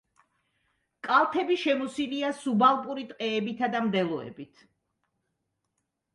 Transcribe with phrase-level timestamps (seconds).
[1.07, 4.67] კალთები შემოსილია სუბალპური ტყეებითა და მდელოებით.